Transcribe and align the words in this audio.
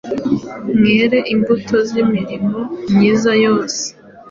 mwere 0.79 1.17
imbuto 1.33 1.75
z’imirimo 1.89 2.59
myiza 2.93 3.31
yose 3.45 3.83